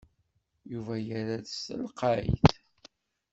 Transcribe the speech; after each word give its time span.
Yuba 0.71 0.93
yerra-d 1.07 1.45
s 1.49 1.57
telqayt. 1.67 2.49